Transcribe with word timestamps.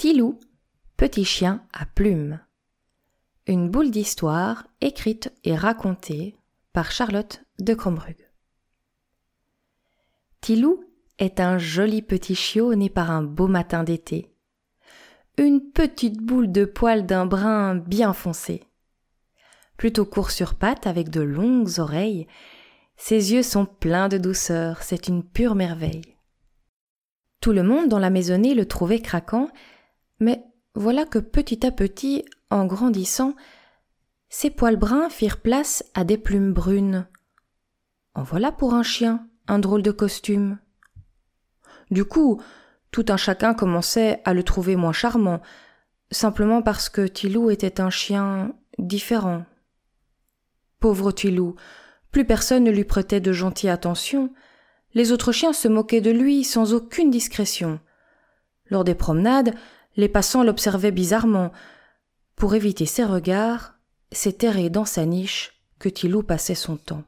Tilou, 0.00 0.38
petit 0.96 1.26
chien 1.26 1.62
à 1.74 1.84
plumes. 1.84 2.40
Une 3.46 3.68
boule 3.68 3.90
d'histoire 3.90 4.66
écrite 4.80 5.30
et 5.44 5.54
racontée 5.54 6.38
par 6.72 6.90
Charlotte 6.90 7.42
de 7.58 7.74
Crombrug. 7.74 8.16
Tilou 10.40 10.82
est 11.18 11.38
un 11.38 11.58
joli 11.58 12.00
petit 12.00 12.34
chiot 12.34 12.74
né 12.74 12.88
par 12.88 13.10
un 13.10 13.22
beau 13.22 13.46
matin 13.46 13.84
d'été. 13.84 14.34
Une 15.36 15.70
petite 15.70 16.16
boule 16.16 16.50
de 16.50 16.64
poils 16.64 17.04
d'un 17.04 17.26
brun 17.26 17.74
bien 17.74 18.14
foncé. 18.14 18.64
Plutôt 19.76 20.06
court 20.06 20.30
sur 20.30 20.54
pattes 20.54 20.86
avec 20.86 21.10
de 21.10 21.20
longues 21.20 21.78
oreilles, 21.78 22.26
ses 22.96 23.34
yeux 23.34 23.42
sont 23.42 23.66
pleins 23.66 24.08
de 24.08 24.16
douceur, 24.16 24.82
c'est 24.82 25.08
une 25.08 25.22
pure 25.22 25.54
merveille. 25.54 26.16
Tout 27.42 27.52
le 27.52 27.62
monde 27.62 27.90
dans 27.90 27.98
la 27.98 28.08
maisonnée 28.08 28.54
le 28.54 28.64
trouvait 28.64 29.02
craquant, 29.02 29.50
mais 30.20 30.44
voilà 30.74 31.04
que 31.04 31.18
petit 31.18 31.66
à 31.66 31.72
petit, 31.72 32.24
en 32.50 32.66
grandissant, 32.66 33.34
ses 34.28 34.50
poils 34.50 34.76
bruns 34.76 35.10
firent 35.10 35.40
place 35.40 35.84
à 35.94 36.04
des 36.04 36.18
plumes 36.18 36.52
brunes. 36.52 37.06
En 38.14 38.22
voilà 38.22 38.52
pour 38.52 38.74
un 38.74 38.82
chien, 38.82 39.26
un 39.48 39.58
drôle 39.58 39.82
de 39.82 39.90
costume. 39.90 40.58
Du 41.90 42.04
coup, 42.04 42.40
tout 42.92 43.06
un 43.08 43.16
chacun 43.16 43.54
commençait 43.54 44.20
à 44.24 44.34
le 44.34 44.42
trouver 44.42 44.76
moins 44.76 44.92
charmant, 44.92 45.40
simplement 46.10 46.62
parce 46.62 46.88
que 46.88 47.06
Tilou 47.06 47.50
était 47.50 47.80
un 47.80 47.90
chien 47.90 48.54
différent. 48.78 49.44
Pauvre 50.78 51.12
Tilou, 51.12 51.56
plus 52.10 52.24
personne 52.24 52.64
ne 52.64 52.70
lui 52.70 52.84
prêtait 52.84 53.20
de 53.20 53.32
gentille 53.32 53.70
attention, 53.70 54.32
les 54.94 55.12
autres 55.12 55.32
chiens 55.32 55.52
se 55.52 55.68
moquaient 55.68 56.00
de 56.00 56.10
lui 56.10 56.42
sans 56.42 56.74
aucune 56.74 57.10
discrétion. 57.10 57.80
Lors 58.66 58.84
des 58.84 58.94
promenades, 58.94 59.54
les 59.96 60.08
passants 60.08 60.42
l'observaient 60.42 60.92
bizarrement. 60.92 61.52
Pour 62.36 62.54
éviter 62.54 62.86
ses 62.86 63.04
regards, 63.04 63.74
c'est 64.12 64.44
dans 64.70 64.84
sa 64.84 65.04
niche 65.04 65.62
que 65.78 65.88
Tilou 65.88 66.22
passait 66.22 66.54
son 66.54 66.76
temps. 66.76 67.04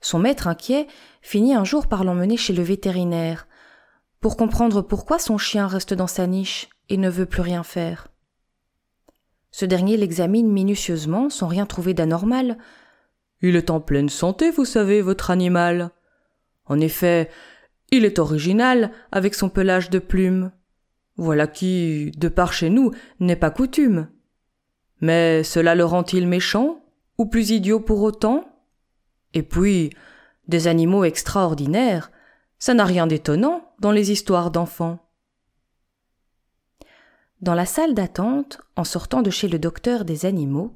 Son 0.00 0.18
maître 0.18 0.46
inquiet 0.46 0.86
finit 1.20 1.54
un 1.54 1.64
jour 1.64 1.86
par 1.86 2.04
l'emmener 2.04 2.36
chez 2.36 2.52
le 2.52 2.62
vétérinaire, 2.62 3.46
pour 4.20 4.36
comprendre 4.36 4.82
pourquoi 4.82 5.18
son 5.18 5.38
chien 5.38 5.66
reste 5.66 5.94
dans 5.94 6.06
sa 6.06 6.26
niche 6.26 6.68
et 6.88 6.96
ne 6.96 7.08
veut 7.08 7.26
plus 7.26 7.42
rien 7.42 7.62
faire. 7.62 8.08
Ce 9.50 9.64
dernier 9.64 9.96
l'examine 9.96 10.50
minutieusement 10.50 11.28
sans 11.30 11.48
rien 11.48 11.66
trouver 11.66 11.94
d'anormal. 11.94 12.58
Il 13.42 13.56
est 13.56 13.70
en 13.70 13.80
pleine 13.80 14.08
santé, 14.08 14.50
vous 14.50 14.64
savez, 14.64 15.02
votre 15.02 15.30
animal. 15.30 15.90
En 16.66 16.78
effet, 16.80 17.30
il 17.90 18.04
est 18.04 18.18
original 18.18 18.92
avec 19.10 19.34
son 19.34 19.48
pelage 19.48 19.90
de 19.90 19.98
plumes. 19.98 20.52
Voilà 21.20 21.46
qui, 21.46 22.12
de 22.12 22.28
par 22.28 22.54
chez 22.54 22.70
nous, 22.70 22.92
n'est 23.20 23.36
pas 23.36 23.50
coutume. 23.50 24.08
Mais 25.02 25.44
cela 25.44 25.74
le 25.74 25.84
rend-il 25.84 26.26
méchant 26.26 26.82
ou 27.18 27.26
plus 27.26 27.50
idiot 27.50 27.78
pour 27.78 28.00
autant? 28.00 28.48
Et 29.34 29.42
puis, 29.42 29.90
des 30.48 30.66
animaux 30.66 31.04
extraordinaires, 31.04 32.10
ça 32.58 32.72
n'a 32.72 32.86
rien 32.86 33.06
d'étonnant 33.06 33.70
dans 33.80 33.92
les 33.92 34.10
histoires 34.10 34.50
d'enfants. 34.50 34.98
Dans 37.42 37.54
la 37.54 37.66
salle 37.66 37.92
d'attente, 37.92 38.62
en 38.76 38.84
sortant 38.84 39.20
de 39.20 39.28
chez 39.28 39.48
le 39.48 39.58
docteur 39.58 40.06
des 40.06 40.24
animaux, 40.24 40.74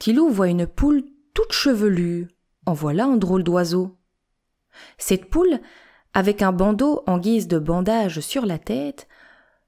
Tilou 0.00 0.28
voit 0.28 0.48
une 0.48 0.66
poule 0.66 1.04
toute 1.34 1.52
chevelue. 1.52 2.26
En 2.66 2.72
voilà 2.72 3.04
un 3.04 3.16
drôle 3.16 3.44
d'oiseau. 3.44 3.96
Cette 4.98 5.30
poule, 5.30 5.60
avec 6.14 6.42
un 6.42 6.50
bandeau 6.50 7.04
en 7.06 7.18
guise 7.18 7.46
de 7.46 7.60
bandage 7.60 8.18
sur 8.18 8.44
la 8.44 8.58
tête, 8.58 9.06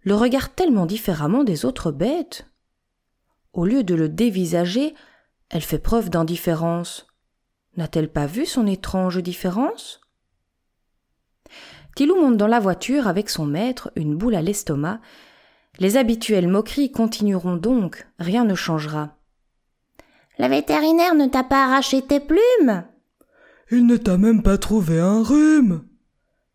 le 0.05 0.15
regarde 0.15 0.55
tellement 0.55 0.87
différemment 0.87 1.45
des 1.45 1.65
autres 1.65 1.91
bêtes 1.91 2.47
au 3.55 3.65
lieu 3.65 3.85
de 3.85 3.95
le 3.95 4.09
dévisager, 4.09 4.95
elle 5.49 5.63
fait 5.63 5.79
preuve 5.79 6.11
d'indifférence. 6.11 7.07
N'a-t-elle 7.77 8.11
pas 8.11 8.27
vu 8.27 8.47
son 8.47 8.67
étrange 8.67 9.23
différence? 9.23 10.01
Tilou 11.95 12.17
monte 12.17 12.37
dans 12.37 12.49
la 12.49 12.59
voiture 12.59 13.07
avec 13.07 13.31
son 13.31 13.47
maître, 13.47 13.93
une 13.95 14.17
boule 14.17 14.35
à 14.35 14.43
l'estomac. 14.43 15.01
Les 15.79 15.97
habituelles 15.97 16.49
moqueries 16.49 16.91
continueront 16.91 17.57
donc, 17.57 18.07
rien 18.19 18.45
ne 18.45 18.57
changera. 18.57 19.17
Le 20.39 20.49
vétérinaire 20.49 21.15
ne 21.15 21.27
t'a 21.27 21.45
pas 21.45 21.65
arraché 21.65 22.03
tes 22.03 22.21
plumes? 22.21 22.85
Il 23.71 23.87
ne 23.87 23.97
t'a 23.97 24.19
même 24.19 24.43
pas 24.43 24.59
trouvé 24.59 24.99
un 24.99 25.23
rhume 25.23 25.85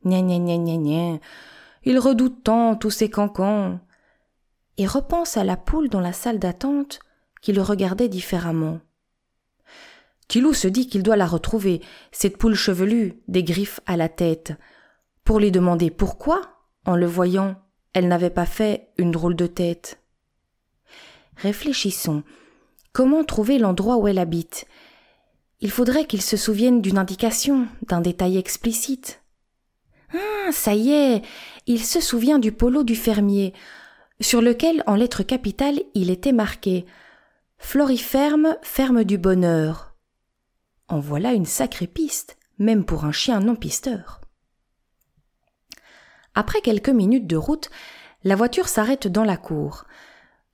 Gna 0.05 0.21
gna 0.21 0.37
gna 0.37 0.57
gna 0.57 0.77
gna. 0.77 1.19
Il 1.89 1.97
redoute 1.97 2.43
tant 2.43 2.75
tous 2.75 2.91
ces 2.91 3.09
cancans 3.09 3.79
et 4.77 4.85
repense 4.85 5.37
à 5.37 5.43
la 5.43 5.57
poule 5.57 5.89
dans 5.89 6.01
la 6.01 6.13
salle 6.13 6.37
d'attente 6.37 6.99
qui 7.41 7.51
le 7.51 7.63
regardait 7.63 8.09
différemment. 8.09 8.79
Tilou 10.27 10.53
se 10.53 10.67
dit 10.67 10.87
qu'il 10.87 11.01
doit 11.01 11.15
la 11.15 11.25
retrouver, 11.25 11.81
cette 12.11 12.37
poule 12.37 12.53
chevelue, 12.53 13.23
des 13.27 13.43
griffes 13.43 13.79
à 13.87 13.97
la 13.97 14.07
tête, 14.07 14.53
pour 15.23 15.39
lui 15.39 15.49
demander 15.49 15.89
pourquoi, 15.89 16.59
en 16.85 16.95
le 16.95 17.07
voyant, 17.07 17.55
elle 17.93 18.07
n'avait 18.07 18.29
pas 18.29 18.45
fait 18.45 18.91
une 18.99 19.09
drôle 19.09 19.35
de 19.35 19.47
tête. 19.47 19.99
Réfléchissons. 21.37 22.21
Comment 22.93 23.23
trouver 23.23 23.57
l'endroit 23.57 23.97
où 23.97 24.07
elle 24.07 24.19
habite? 24.19 24.67
Il 25.59 25.71
faudrait 25.71 26.05
qu'il 26.05 26.21
se 26.21 26.37
souvienne 26.37 26.83
d'une 26.83 26.99
indication, 26.99 27.67
d'un 27.87 28.01
détail 28.01 28.37
explicite. 28.37 29.18
Ah, 30.13 30.51
ça 30.51 30.73
y 30.73 30.91
est, 30.91 31.21
il 31.67 31.83
se 31.83 32.01
souvient 32.01 32.39
du 32.39 32.51
polo 32.51 32.83
du 32.83 32.95
fermier, 32.95 33.53
sur 34.21 34.41
lequel 34.41 34.83
en 34.87 34.95
lettres 34.95 35.23
capitales 35.23 35.81
il 35.93 36.09
était 36.09 36.31
marqué 36.31 36.85
Floriferme, 37.57 38.55
ferme 38.61 39.03
du 39.03 39.17
bonheur. 39.17 39.93
En 40.87 40.99
voilà 40.99 41.33
une 41.33 41.45
sacrée 41.45 41.87
piste, 41.87 42.37
même 42.57 42.85
pour 42.85 43.05
un 43.05 43.11
chien 43.11 43.39
non 43.39 43.55
pisteur. 43.55 44.21
Après 46.35 46.61
quelques 46.61 46.89
minutes 46.89 47.27
de 47.27 47.35
route, 47.35 47.69
la 48.23 48.35
voiture 48.35 48.67
s'arrête 48.67 49.07
dans 49.07 49.23
la 49.23 49.37
cour. 49.37 49.85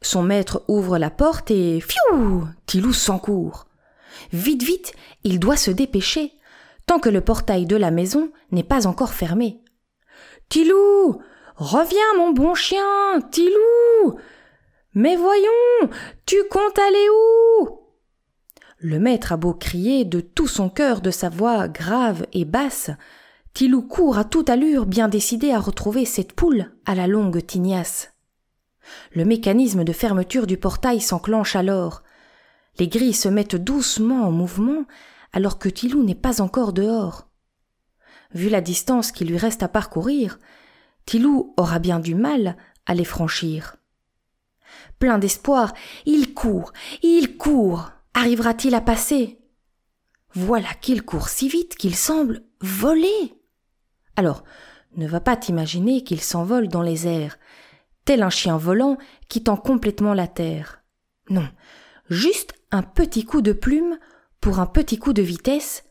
Son 0.01 0.23
maître 0.23 0.63
ouvre 0.67 0.97
la 0.97 1.09
porte 1.09 1.51
et 1.51 1.79
fiou 1.79 2.47
Tilou 2.65 2.93
s'encourt. 2.93 3.67
Vite, 4.33 4.63
vite, 4.63 4.93
il 5.23 5.39
doit 5.39 5.57
se 5.57 5.71
dépêcher, 5.71 6.33
tant 6.85 6.99
que 6.99 7.09
le 7.09 7.21
portail 7.21 7.65
de 7.65 7.75
la 7.75 7.91
maison 7.91 8.31
n'est 8.51 8.63
pas 8.63 8.87
encore 8.87 9.13
fermé. 9.13 9.61
Tilou 10.49 11.21
Reviens, 11.55 12.17
mon 12.17 12.31
bon 12.31 12.53
chien, 12.53 13.21
Tilou. 13.31 14.19
Mais 14.93 15.15
voyons, 15.15 15.89
tu 16.25 16.35
comptes 16.49 16.79
aller 16.79 17.07
où? 17.09 17.79
Le 18.77 18.99
maître 18.99 19.31
a 19.31 19.37
beau 19.37 19.53
crier 19.53 20.03
de 20.03 20.19
tout 20.19 20.47
son 20.47 20.69
cœur 20.69 21.01
de 21.01 21.11
sa 21.11 21.29
voix 21.29 21.67
grave 21.67 22.25
et 22.33 22.45
basse, 22.45 22.91
Tilou 23.53 23.81
court 23.81 24.17
à 24.17 24.25
toute 24.25 24.49
allure, 24.49 24.85
bien 24.85 25.07
décidé 25.07 25.51
à 25.51 25.59
retrouver 25.59 26.03
cette 26.03 26.33
poule 26.33 26.73
à 26.85 26.93
la 26.93 27.07
longue 27.07 27.45
tignasse. 27.45 28.11
Le 29.13 29.23
mécanisme 29.23 29.85
de 29.85 29.93
fermeture 29.93 30.45
du 30.45 30.57
portail 30.57 30.99
s'enclenche 30.99 31.55
alors. 31.55 32.03
Les 32.79 32.89
grilles 32.89 33.13
se 33.13 33.29
mettent 33.29 33.55
doucement 33.55 34.27
en 34.27 34.31
mouvement, 34.31 34.83
alors 35.35 35.59
que 35.59 35.67
Tilou 35.67 36.01
n'est 36.01 36.15
pas 36.15 36.41
encore 36.41 36.71
dehors. 36.71 37.27
Vu 38.33 38.47
la 38.47 38.61
distance 38.61 39.11
qui 39.11 39.25
lui 39.25 39.37
reste 39.37 39.63
à 39.63 39.67
parcourir, 39.67 40.39
Tilou 41.05 41.53
aura 41.57 41.77
bien 41.77 41.99
du 41.99 42.15
mal 42.15 42.55
à 42.85 42.95
les 42.95 43.03
franchir. 43.03 43.75
Plein 44.97 45.17
d'espoir, 45.19 45.73
il 46.05 46.33
court, 46.33 46.71
il 47.03 47.37
court. 47.37 47.91
Arrivera-t-il 48.13 48.73
à 48.75 48.81
passer? 48.81 49.37
Voilà 50.33 50.73
qu'il 50.79 51.03
court 51.03 51.27
si 51.27 51.49
vite 51.49 51.75
qu'il 51.75 51.95
semble 51.95 52.45
voler. 52.61 53.33
Alors, 54.15 54.45
ne 54.95 55.05
va 55.05 55.19
pas 55.19 55.35
t'imaginer 55.35 56.05
qu'il 56.05 56.21
s'envole 56.21 56.69
dans 56.69 56.81
les 56.81 57.07
airs, 57.07 57.37
tel 58.05 58.23
un 58.23 58.29
chien 58.29 58.55
volant 58.55 58.97
quittant 59.27 59.57
complètement 59.57 60.13
la 60.13 60.27
terre. 60.27 60.81
Non, 61.29 61.49
juste 62.09 62.53
un 62.71 62.83
petit 62.83 63.25
coup 63.25 63.41
de 63.41 63.51
plume 63.51 63.97
pour 64.45 64.59
un 64.59 64.67
petit 64.67 64.99
coup 64.99 65.11
de 65.11 65.23
vitesse 65.23 65.83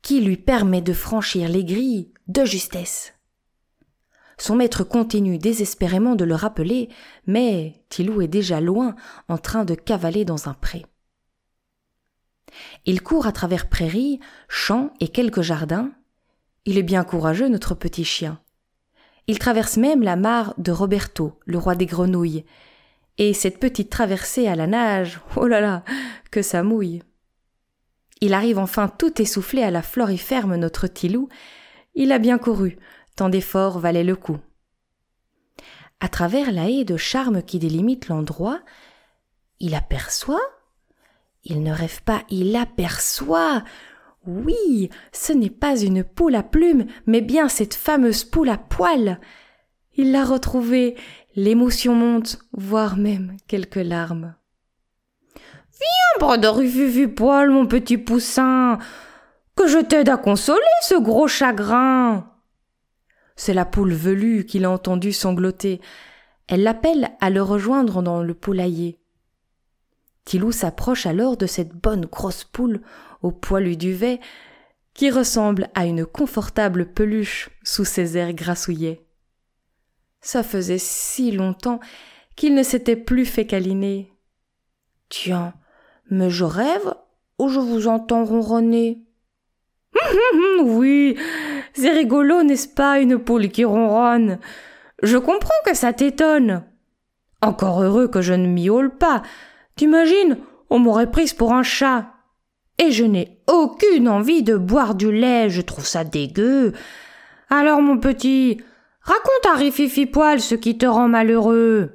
qui 0.00 0.22
lui 0.22 0.38
permet 0.38 0.80
de 0.80 0.94
franchir 0.94 1.50
les 1.50 1.66
grilles 1.66 2.14
de 2.28 2.42
justesse. 2.46 3.12
Son 4.38 4.56
maître 4.56 4.84
continue 4.84 5.36
désespérément 5.36 6.14
de 6.14 6.24
le 6.24 6.34
rappeler, 6.34 6.88
mais 7.26 7.84
Tilou 7.90 8.22
est 8.22 8.26
déjà 8.26 8.62
loin, 8.62 8.94
en 9.28 9.36
train 9.36 9.66
de 9.66 9.74
cavaler 9.74 10.24
dans 10.24 10.48
un 10.48 10.54
pré. 10.54 10.86
Il 12.86 13.02
court 13.02 13.26
à 13.26 13.32
travers 13.32 13.68
prairies, 13.68 14.18
champs 14.48 14.90
et 15.00 15.08
quelques 15.08 15.42
jardins. 15.42 15.92
Il 16.64 16.78
est 16.78 16.82
bien 16.82 17.04
courageux, 17.04 17.50
notre 17.50 17.74
petit 17.74 18.06
chien. 18.06 18.40
Il 19.26 19.38
traverse 19.38 19.76
même 19.76 20.02
la 20.02 20.16
mare 20.16 20.54
de 20.56 20.72
Roberto, 20.72 21.38
le 21.44 21.58
roi 21.58 21.74
des 21.74 21.84
grenouilles. 21.84 22.46
Et 23.18 23.34
cette 23.34 23.60
petite 23.60 23.90
traversée 23.90 24.48
à 24.48 24.56
la 24.56 24.66
nage, 24.66 25.20
oh 25.36 25.46
là 25.46 25.60
là, 25.60 25.84
que 26.30 26.40
ça 26.40 26.62
mouille. 26.62 27.02
Il 28.20 28.34
arrive 28.34 28.58
enfin 28.58 28.88
tout 28.88 29.20
essoufflé 29.20 29.62
à 29.62 29.70
la 29.70 29.82
florifère 29.82 30.46
notre 30.46 30.86
Tilou. 30.86 31.28
Il 31.94 32.12
a 32.12 32.18
bien 32.18 32.38
couru, 32.38 32.78
tant 33.16 33.28
d'efforts 33.28 33.78
valaient 33.78 34.04
le 34.04 34.16
coup. 34.16 34.38
à 36.00 36.08
travers 36.08 36.52
la 36.52 36.68
haie 36.68 36.84
de 36.84 36.98
charme 36.98 37.42
qui 37.42 37.58
délimite 37.58 38.08
l'endroit, 38.08 38.60
il 39.58 39.74
aperçoit? 39.74 40.42
Il 41.44 41.62
ne 41.62 41.72
rêve 41.72 42.02
pas, 42.02 42.24
il 42.28 42.54
aperçoit. 42.56 43.64
Oui, 44.26 44.90
ce 45.12 45.32
n'est 45.32 45.48
pas 45.48 45.80
une 45.80 46.04
poule 46.04 46.34
à 46.34 46.42
plumes, 46.42 46.86
mais 47.06 47.20
bien 47.20 47.48
cette 47.48 47.74
fameuse 47.74 48.24
poule 48.24 48.50
à 48.50 48.58
poils. 48.58 49.18
Il 49.94 50.12
l'a 50.12 50.24
retrouvée, 50.24 50.96
l'émotion 51.36 51.94
monte, 51.94 52.38
voire 52.52 52.96
même 52.96 53.36
quelques 53.46 53.76
larmes. 53.76 54.34
Viens, 55.78 56.38
de 56.38 57.06
poil, 57.06 57.50
mon 57.50 57.66
petit 57.66 57.98
poussin, 57.98 58.78
que 59.56 59.66
je 59.66 59.78
t'aide 59.78 60.08
à 60.08 60.16
consoler 60.16 60.60
ce 60.82 60.94
gros 60.94 61.28
chagrin. 61.28 62.30
C'est 63.36 63.54
la 63.54 63.64
poule 63.64 63.92
velue 63.92 64.46
qu'il 64.46 64.64
a 64.64 64.70
entendu 64.70 65.12
sangloter. 65.12 65.80
Elle 66.46 66.62
l'appelle 66.62 67.10
à 67.20 67.30
le 67.30 67.42
rejoindre 67.42 68.02
dans 68.02 68.22
le 68.22 68.34
poulailler. 68.34 69.00
Tilou 70.24 70.52
s'approche 70.52 71.06
alors 71.06 71.36
de 71.36 71.46
cette 71.46 71.74
bonne 71.74 72.06
grosse 72.06 72.44
poule 72.44 72.80
au 73.22 73.30
poilu 73.30 73.76
duvet 73.76 74.20
qui 74.94 75.10
ressemble 75.10 75.68
à 75.74 75.86
une 75.86 76.06
confortable 76.06 76.86
peluche 76.86 77.50
sous 77.62 77.84
ses 77.84 78.16
airs 78.16 78.32
grassouillés. 78.32 79.04
Ça 80.20 80.42
faisait 80.42 80.78
si 80.78 81.32
longtemps 81.32 81.80
qu'il 82.36 82.54
ne 82.54 82.62
s'était 82.62 82.96
plus 82.96 83.26
fait 83.26 83.46
câliner. 83.46 84.12
Tiens, 85.08 85.52
mais 86.10 86.30
je 86.30 86.44
rêve 86.44 86.94
ou 87.38 87.48
je 87.48 87.60
vous 87.60 87.88
entends 87.88 88.24
ronronner 88.24 89.02
Oui, 90.62 91.16
c'est 91.72 91.90
rigolo, 91.90 92.42
n'est-ce 92.42 92.68
pas, 92.68 93.00
une 93.00 93.18
poule 93.18 93.48
qui 93.48 93.64
ronronne? 93.64 94.38
Je 95.02 95.18
comprends 95.18 95.50
que 95.66 95.74
ça 95.74 95.92
t'étonne. 95.92 96.64
Encore 97.42 97.82
heureux 97.82 98.08
que 98.08 98.22
je 98.22 98.32
ne 98.32 98.46
miaule 98.46 98.96
pas, 98.96 99.22
T'imagines, 99.76 100.38
on 100.70 100.78
m'aurait 100.78 101.10
prise 101.10 101.32
pour 101.32 101.52
un 101.52 101.62
chat. 101.62 102.10
Et 102.78 102.90
je 102.90 103.04
n'ai 103.04 103.40
aucune 103.48 104.08
envie 104.08 104.42
de 104.42 104.56
boire 104.56 104.94
du 104.94 105.12
lait, 105.12 105.50
je 105.50 105.60
trouve 105.60 105.86
ça 105.86 106.04
dégueu. 106.04 106.72
Alors, 107.50 107.80
mon 107.80 107.98
petit, 107.98 108.60
raconte 109.00 109.46
à 109.46 109.54
Rififi 109.54 110.06
Poil 110.06 110.40
ce 110.40 110.54
qui 110.54 110.76
te 110.78 110.86
rend 110.86 111.08
malheureux. 111.08 111.92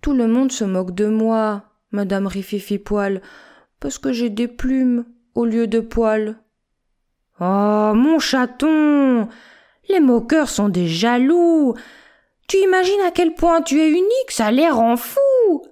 Tout 0.00 0.12
le 0.12 0.28
monde 0.28 0.52
se 0.52 0.64
moque 0.64 0.94
de 0.94 1.06
moi, 1.06 1.64
madame 1.96 2.26
Rififi 2.26 2.78
Poil, 2.78 3.22
parce 3.80 3.98
que 3.98 4.12
j'ai 4.12 4.30
des 4.30 4.48
plumes 4.48 5.06
au 5.34 5.44
lieu 5.44 5.66
de 5.66 5.80
poils. 5.80 6.36
Oh, 7.40 7.92
mon 7.94 8.18
chaton! 8.18 9.28
Les 9.88 10.00
moqueurs 10.00 10.48
sont 10.48 10.68
des 10.68 10.88
jaloux. 10.88 11.74
Tu 12.48 12.58
imagines 12.58 13.00
à 13.06 13.10
quel 13.10 13.34
point 13.34 13.62
tu 13.62 13.80
es 13.80 13.88
unique, 13.88 14.30
ça 14.30 14.50
les 14.50 14.68
rend 14.68 14.96
fous. 14.96 15.62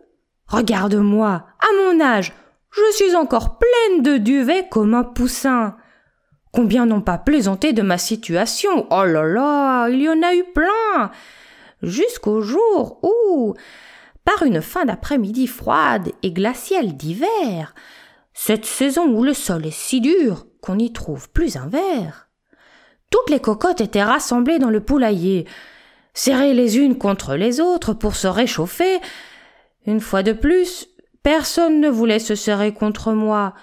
Regarde-moi, 0.46 1.46
à 1.60 1.66
mon 1.82 2.00
âge, 2.00 2.32
je 2.70 2.96
suis 2.96 3.14
encore 3.14 3.58
pleine 3.58 4.02
de 4.02 4.16
duvet 4.16 4.66
comme 4.70 4.94
un 4.94 5.04
poussin. 5.04 5.76
Combien 6.52 6.86
n'ont 6.86 7.00
pas 7.00 7.18
plaisanté 7.18 7.72
de 7.72 7.82
ma 7.82 7.98
situation? 7.98 8.86
Oh 8.90 9.04
là 9.04 9.24
là, 9.24 9.88
il 9.88 10.02
y 10.02 10.08
en 10.08 10.22
a 10.22 10.34
eu 10.34 10.44
plein 10.54 11.10
Jusqu'au 11.82 12.40
jour 12.40 13.00
où, 13.02 13.54
par 14.24 14.42
une 14.42 14.62
fin 14.62 14.84
d'après-midi 14.84 15.46
froide 15.46 16.10
et 16.22 16.32
glaciale 16.32 16.96
d'hiver, 16.96 17.74
cette 18.32 18.64
saison 18.64 19.06
où 19.06 19.22
le 19.22 19.34
sol 19.34 19.66
est 19.66 19.70
si 19.70 20.00
dur 20.00 20.46
qu'on 20.60 20.76
n'y 20.76 20.92
trouve 20.92 21.30
plus 21.30 21.56
un 21.56 21.68
verre, 21.68 22.28
toutes 23.10 23.30
les 23.30 23.40
cocottes 23.40 23.80
étaient 23.80 24.02
rassemblées 24.02 24.58
dans 24.58 24.70
le 24.70 24.80
poulailler, 24.80 25.46
serrées 26.14 26.54
les 26.54 26.78
unes 26.78 26.98
contre 26.98 27.36
les 27.36 27.60
autres 27.60 27.92
pour 27.92 28.16
se 28.16 28.26
réchauffer, 28.26 29.00
une 29.86 30.00
fois 30.00 30.22
de 30.22 30.32
plus, 30.32 30.88
personne 31.22 31.80
ne 31.80 31.88
voulait 31.88 32.18
se 32.18 32.34
serrer 32.34 32.72
contre 32.72 33.12
moi. 33.12 33.54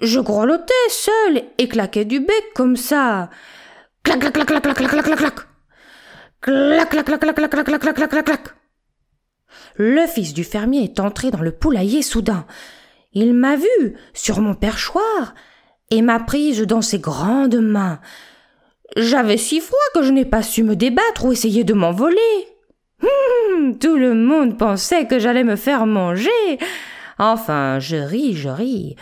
Je 0.00 0.20
grelottais 0.20 0.74
seul 0.88 1.42
et 1.58 1.68
claquais 1.68 2.04
du 2.04 2.20
bec 2.20 2.44
comme 2.54 2.76
ça. 2.76 3.30
Clac 4.02 4.20
clac 4.20 4.32
clac 4.32 4.46
clac 4.46 4.62
clac 4.62 4.76
clac 4.76 4.90
clac 4.90 5.04
clac 5.04 5.18
clac. 5.18 5.34
Clac 6.40 6.90
clac 6.90 7.04
clac 7.06 7.20
clac 7.20 7.36
clac 7.36 7.50
clac 7.50 7.64
clac 7.64 7.94
clac 7.94 8.10
clac 8.10 8.24
clac. 8.24 8.56
Le 9.76 10.06
fils 10.06 10.34
du 10.34 10.44
fermier 10.44 10.84
est 10.84 11.00
entré 11.00 11.30
dans 11.30 11.40
le 11.40 11.52
poulailler 11.52 12.02
soudain. 12.02 12.46
Il 13.12 13.34
m'a 13.34 13.56
vu 13.56 13.96
sur 14.14 14.40
mon 14.40 14.54
perchoir 14.54 15.34
et 15.90 16.02
m'a 16.02 16.20
prise 16.20 16.62
dans 16.62 16.82
ses 16.82 16.98
grandes 16.98 17.60
mains. 17.60 18.00
J'avais 18.96 19.36
si 19.36 19.60
froid 19.60 19.78
que 19.94 20.02
je 20.02 20.12
n'ai 20.12 20.24
pas 20.24 20.42
su 20.42 20.62
me 20.62 20.76
débattre 20.76 21.24
ou 21.24 21.32
essayer 21.32 21.64
de 21.64 21.74
m'envoler. 21.74 22.16
Hum, 23.02 23.78
tout 23.78 23.96
le 23.96 24.14
monde 24.14 24.58
pensait 24.58 25.06
que 25.06 25.18
j'allais 25.18 25.44
me 25.44 25.56
faire 25.56 25.86
manger. 25.86 26.58
Enfin, 27.18 27.78
je 27.78 27.96
ris, 27.96 28.34
je 28.34 28.48
ris. 28.48 28.96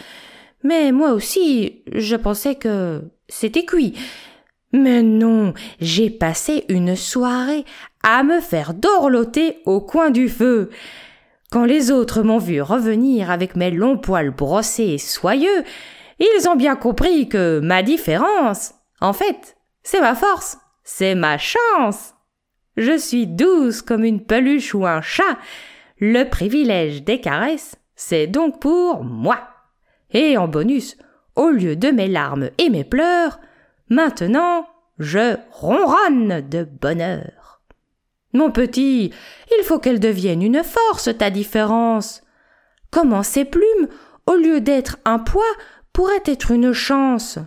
Mais 0.63 0.93
moi 0.93 1.13
aussi, 1.13 1.83
je 1.93 2.17
pensais 2.17 2.55
que 2.55 3.03
c'était 3.29 3.65
cuit. 3.65 3.95
Mais 4.77 5.05
non, 5.05 5.55
j'ai 5.81 6.11
passé 6.11 6.65
une 6.69 6.97
soirée 6.97 7.65
à 8.03 8.25
me 8.25 8.41
faire 8.41 8.75
dorloter 8.75 9.59
au 9.67 9.81
coin 9.81 10.11
du 10.11 10.29
feu. 10.29 10.69
Quand 11.53 11.65
les 11.65 11.93
autres 11.93 12.23
m'ont 12.23 12.39
vu 12.39 12.61
revenir 12.61 13.31
avec 13.31 13.55
mes 13.55 13.71
longs 13.71 13.99
poils 13.99 14.33
brossés 14.33 14.95
et 14.95 14.99
soyeux, 14.99 15.63
ils 16.19 16.49
ont 16.49 16.57
bien 16.57 16.75
compris 16.75 17.29
que 17.29 17.61
ma 17.61 17.85
différence, 17.85 18.75
en 19.01 19.13
fait, 19.13 19.57
c'est 19.85 20.01
ma 20.01 20.17
force, 20.17 20.59
c'est 20.83 21.15
ma 21.15 21.39
chance. 21.39 22.15
Je 22.77 22.99
suis 22.99 23.29
douce 23.29 23.81
comme 23.81 24.03
une 24.03 24.25
peluche 24.25 24.75
ou 24.75 24.87
un 24.87 25.03
chat. 25.03 25.39
Le 26.01 26.25
privilège 26.25 27.05
des 27.05 27.21
caresses, 27.21 27.77
c'est 27.95 28.27
donc 28.27 28.61
pour 28.61 29.05
moi. 29.05 29.39
Et 30.11 30.37
en 30.37 30.49
bonus, 30.49 30.97
au 31.37 31.51
lieu 31.51 31.77
de 31.77 31.93
mes 31.93 32.09
larmes 32.09 32.51
et 32.59 32.71
mes 32.71 32.83
pleurs, 32.83 33.39
maintenant 33.95 34.67
je 34.99 35.37
ronronne 35.51 36.49
de 36.49 36.65
bonheur. 36.65 37.63
Mon 38.33 38.51
petit, 38.51 39.13
il 39.57 39.65
faut 39.65 39.79
qu'elle 39.79 40.01
devienne 40.01 40.43
une 40.43 40.63
force, 40.63 41.09
ta 41.17 41.31
différence. 41.31 42.23
Comment 42.91 43.23
ces 43.23 43.45
plumes, 43.45 43.89
au 44.27 44.35
lieu 44.35 44.61
d'être 44.61 44.99
un 45.05 45.19
poids, 45.19 45.43
pourraient 45.93 46.23
être 46.27 46.51
une 46.51 46.73
chance? 46.73 47.39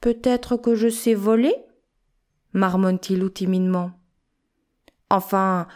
Peut-être 0.00 0.56
que 0.56 0.74
je 0.74 0.88
sais 0.88 1.14
voler? 1.14 1.54
marmonne-t-il 2.52 3.30
timidement. 3.32 3.92
Enfin, 5.08 5.68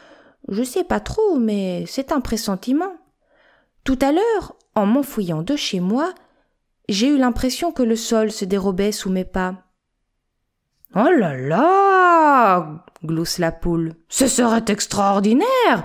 je 0.48 0.62
sais 0.62 0.84
pas 0.84 1.00
trop, 1.00 1.38
mais 1.38 1.84
c'est 1.86 2.10
un 2.10 2.20
pressentiment. 2.20 2.96
Tout 3.84 3.98
à 4.00 4.12
l'heure, 4.12 4.56
en 4.74 4.86
m'enfouillant 4.86 5.42
de 5.42 5.54
chez 5.54 5.78
moi, 5.78 6.14
j'ai 6.88 7.08
eu 7.08 7.18
l'impression 7.18 7.72
que 7.72 7.82
le 7.82 7.96
sol 7.96 8.30
se 8.30 8.44
dérobait 8.44 8.92
sous 8.92 9.10
mes 9.10 9.24
pas. 9.24 9.64
Oh 10.94 11.08
là 11.10 11.36
là 11.36 12.84
glousse 13.02 13.38
la 13.38 13.52
poule. 13.52 13.94
Ce 14.08 14.26
serait 14.26 14.64
extraordinaire 14.68 15.84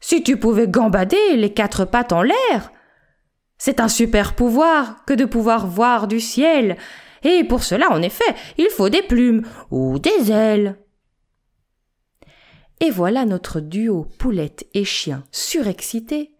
si 0.00 0.22
tu 0.22 0.36
pouvais 0.36 0.68
gambader 0.68 1.36
les 1.36 1.52
quatre 1.52 1.84
pattes 1.84 2.12
en 2.12 2.22
l'air. 2.22 2.72
C'est 3.58 3.80
un 3.80 3.88
super 3.88 4.34
pouvoir 4.34 5.04
que 5.06 5.14
de 5.14 5.24
pouvoir 5.24 5.66
voir 5.66 6.06
du 6.08 6.20
ciel 6.20 6.76
et 7.24 7.42
pour 7.42 7.64
cela, 7.64 7.90
en 7.90 8.02
effet, 8.02 8.34
il 8.58 8.68
faut 8.68 8.90
des 8.90 9.02
plumes 9.02 9.46
ou 9.70 9.98
des 9.98 10.30
ailes. 10.30 10.76
Et 12.80 12.90
voilà 12.90 13.24
notre 13.24 13.60
duo 13.60 14.06
poulette 14.18 14.66
et 14.74 14.84
chien 14.84 15.24
surexcité 15.32 16.33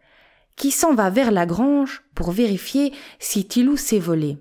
qui 0.57 0.71
s'en 0.71 0.95
va 0.95 1.11
vers 1.11 1.31
la 1.31 1.47
grange 1.47 2.03
pour 2.15 2.31
vérifier 2.31 2.93
si 3.19 3.47
Tilou 3.47 3.77
s'est 3.77 3.99
volé. 3.99 4.39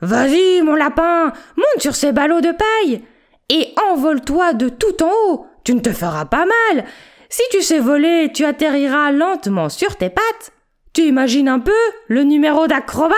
Vas-y, 0.00 0.62
mon 0.62 0.74
lapin, 0.74 1.32
monte 1.56 1.82
sur 1.82 1.94
ces 1.94 2.12
ballots 2.12 2.40
de 2.40 2.52
paille 2.52 3.02
et 3.48 3.74
envole-toi 3.90 4.52
de 4.52 4.68
tout 4.68 5.02
en 5.02 5.10
haut. 5.26 5.46
Tu 5.64 5.74
ne 5.74 5.80
te 5.80 5.92
feras 5.92 6.24
pas 6.24 6.46
mal. 6.46 6.84
Si 7.28 7.42
tu 7.50 7.62
sais 7.62 7.78
voler, 7.78 8.30
tu 8.32 8.44
atterriras 8.44 9.10
lentement 9.12 9.68
sur 9.68 9.96
tes 9.96 10.10
pattes. 10.10 10.52
Tu 10.92 11.02
imagines 11.02 11.48
un 11.48 11.60
peu 11.60 11.72
le 12.08 12.22
numéro 12.22 12.66
d'acrobate? 12.66 13.16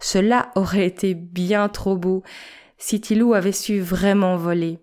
Cela 0.00 0.50
aurait 0.54 0.86
été 0.86 1.14
bien 1.14 1.68
trop 1.68 1.96
beau 1.96 2.22
si 2.78 3.00
Tilou 3.00 3.34
avait 3.34 3.52
su 3.52 3.80
vraiment 3.80 4.36
voler. 4.36 4.78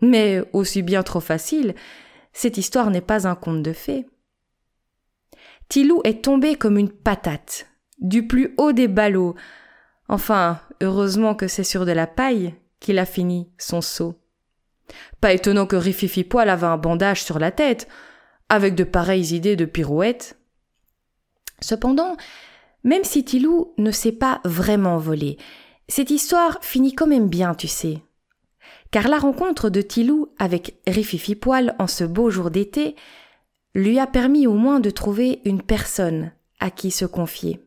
Mais 0.00 0.42
aussi 0.52 0.82
bien 0.82 1.02
trop 1.02 1.20
facile, 1.20 1.74
cette 2.32 2.58
histoire 2.58 2.90
n'est 2.90 3.00
pas 3.00 3.26
un 3.26 3.34
conte 3.34 3.62
de 3.62 3.72
fées. 3.72 4.06
Tilou 5.68 6.00
est 6.04 6.24
tombé 6.24 6.54
comme 6.54 6.78
une 6.78 6.90
patate, 6.90 7.66
du 7.98 8.26
plus 8.26 8.54
haut 8.56 8.72
des 8.72 8.88
ballots. 8.88 9.34
Enfin, 10.08 10.60
heureusement 10.80 11.34
que 11.34 11.48
c'est 11.48 11.64
sur 11.64 11.84
de 11.84 11.92
la 11.92 12.06
paille 12.06 12.54
qu'il 12.80 12.98
a 12.98 13.06
fini 13.06 13.50
son 13.58 13.80
saut. 13.80 14.14
Pas 15.20 15.32
étonnant 15.32 15.66
que 15.66 15.76
Rififi 15.76 16.24
Poil 16.24 16.48
avait 16.48 16.66
un 16.66 16.78
bandage 16.78 17.22
sur 17.22 17.38
la 17.38 17.50
tête, 17.50 17.88
avec 18.48 18.74
de 18.74 18.84
pareilles 18.84 19.34
idées 19.34 19.56
de 19.56 19.66
pirouette. 19.66 20.38
Cependant, 21.60 22.16
même 22.84 23.04
si 23.04 23.24
Tilou 23.24 23.74
ne 23.76 23.90
sait 23.90 24.12
pas 24.12 24.40
vraiment 24.44 24.96
voler, 24.96 25.36
cette 25.88 26.10
histoire 26.10 26.58
finit 26.62 26.94
quand 26.94 27.06
même 27.06 27.28
bien, 27.28 27.54
tu 27.54 27.68
sais. 27.68 28.02
Car 28.90 29.08
la 29.08 29.18
rencontre 29.18 29.70
de 29.70 29.82
Tilou 29.82 30.28
avec 30.38 30.78
Rififi 30.86 31.34
Poil 31.34 31.74
en 31.78 31.86
ce 31.86 32.04
beau 32.04 32.30
jour 32.30 32.50
d'été 32.50 32.96
lui 33.74 33.98
a 33.98 34.06
permis 34.06 34.46
au 34.46 34.54
moins 34.54 34.80
de 34.80 34.90
trouver 34.90 35.40
une 35.44 35.62
personne 35.62 36.32
à 36.58 36.70
qui 36.70 36.90
se 36.90 37.04
confier. 37.04 37.60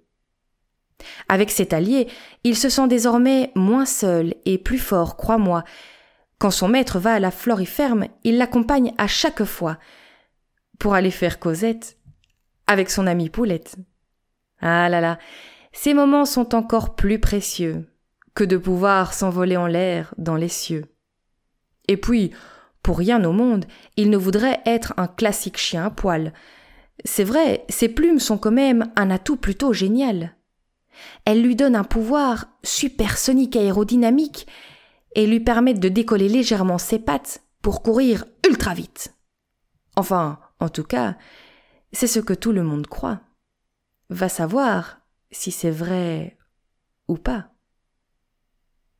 Avec 1.29 1.51
cet 1.51 1.73
allié, 1.73 2.07
il 2.43 2.55
se 2.55 2.69
sent 2.69 2.87
désormais 2.87 3.51
moins 3.55 3.85
seul 3.85 4.35
et 4.45 4.57
plus 4.57 4.79
fort, 4.79 5.17
crois-moi. 5.17 5.63
Quand 6.37 6.51
son 6.51 6.67
maître 6.67 6.99
va 6.99 7.13
à 7.13 7.19
la 7.19 7.31
floriferme, 7.31 8.07
il 8.23 8.37
l'accompagne 8.37 8.93
à 8.97 9.07
chaque 9.07 9.43
fois 9.43 9.77
pour 10.79 10.93
aller 10.95 11.11
faire 11.11 11.39
Cosette 11.39 11.97
avec 12.67 12.89
son 12.89 13.07
ami 13.07 13.29
Poulette. 13.29 13.77
Ah 14.59 14.89
là 14.89 15.01
là, 15.01 15.19
ces 15.71 15.93
moments 15.93 16.25
sont 16.25 16.55
encore 16.55 16.95
plus 16.95 17.19
précieux 17.19 17.87
que 18.33 18.43
de 18.43 18.57
pouvoir 18.57 19.13
s'envoler 19.13 19.57
en 19.57 19.67
l'air 19.67 20.13
dans 20.17 20.35
les 20.35 20.49
cieux. 20.49 20.85
Et 21.87 21.97
puis, 21.97 22.31
pour 22.83 22.97
rien 22.97 23.23
au 23.23 23.31
monde, 23.31 23.65
il 23.97 24.09
ne 24.09 24.17
voudrait 24.17 24.61
être 24.65 24.93
un 24.97 25.07
classique 25.07 25.57
chien 25.57 25.85
à 25.85 25.89
poil. 25.89 26.33
C'est 27.05 27.23
vrai, 27.23 27.65
ses 27.69 27.89
plumes 27.89 28.19
sont 28.19 28.37
quand 28.37 28.51
même 28.51 28.91
un 28.95 29.09
atout 29.11 29.37
plutôt 29.37 29.73
génial. 29.73 30.35
Elles 31.25 31.41
lui 31.41 31.55
donnent 31.55 31.75
un 31.75 31.83
pouvoir 31.83 32.47
supersonique 32.63 33.55
aérodynamique 33.55 34.47
et 35.15 35.27
lui 35.27 35.39
permettent 35.39 35.79
de 35.79 35.89
décoller 35.89 36.29
légèrement 36.29 36.77
ses 36.77 36.99
pattes 36.99 37.43
pour 37.61 37.83
courir 37.83 38.25
ultra 38.47 38.73
vite. 38.73 39.15
Enfin, 39.95 40.39
en 40.59 40.69
tout 40.69 40.83
cas, 40.83 41.17
c'est 41.91 42.07
ce 42.07 42.19
que 42.19 42.33
tout 42.33 42.51
le 42.51 42.63
monde 42.63 42.87
croit. 42.87 43.21
Va 44.09 44.29
savoir 44.29 45.01
si 45.31 45.51
c'est 45.51 45.71
vrai 45.71 46.37
ou 47.07 47.17
pas. 47.17 47.50